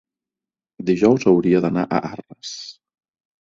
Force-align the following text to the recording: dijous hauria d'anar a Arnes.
dijous 0.87 1.27
hauria 1.33 1.63
d'anar 1.67 1.85
a 1.85 2.01
Arnes. 2.11 2.57